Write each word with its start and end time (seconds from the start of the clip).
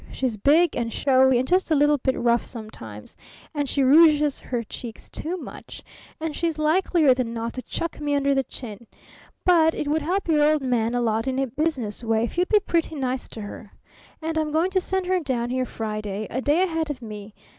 She's 0.11 0.35
big, 0.35 0.75
and 0.75 0.91
showy, 0.91 1.37
and 1.37 1.47
just 1.47 1.69
a 1.69 1.75
little 1.75 1.99
bit 1.99 2.17
rough 2.17 2.43
sometimes, 2.43 3.15
and 3.53 3.69
she 3.69 3.83
rouges 3.83 4.39
her 4.39 4.63
cheeks 4.63 5.11
too 5.11 5.37
much, 5.37 5.83
and 6.19 6.35
she's 6.35 6.57
likelier 6.57 7.13
than 7.13 7.35
not 7.35 7.53
to 7.53 7.61
chuck 7.61 7.99
me 8.01 8.15
under 8.15 8.33
the 8.33 8.41
chin. 8.41 8.87
But 9.45 9.75
it 9.75 9.87
would 9.87 10.01
help 10.01 10.27
your 10.27 10.43
old 10.53 10.63
man 10.63 10.95
a 10.95 11.01
lot 11.01 11.27
in 11.27 11.37
a 11.37 11.45
business 11.45 12.03
way 12.03 12.23
if 12.23 12.35
you'd 12.35 12.49
be 12.49 12.59
pretty 12.59 12.95
nice 12.95 13.27
to 13.27 13.41
her. 13.43 13.71
And 14.23 14.39
I'm 14.39 14.51
going 14.51 14.71
to 14.71 14.81
send 14.81 15.05
her 15.05 15.19
down 15.19 15.51
here 15.51 15.67
Friday, 15.67 16.25
a 16.31 16.41
day 16.41 16.63
ahead 16.63 16.89
of 16.89 17.03
me.' 17.03 17.35